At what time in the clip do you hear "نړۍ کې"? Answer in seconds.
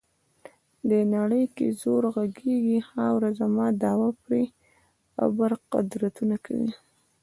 1.15-1.67